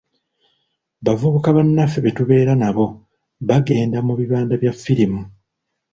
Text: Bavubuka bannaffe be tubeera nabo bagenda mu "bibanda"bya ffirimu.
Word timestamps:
Bavubuka 1.05 1.49
bannaffe 1.55 1.99
be 2.03 2.11
tubeera 2.17 2.53
nabo 2.61 2.85
bagenda 3.47 3.97
mu 4.07 4.13
"bibanda"bya 4.19 4.71
ffirimu. 4.75 5.21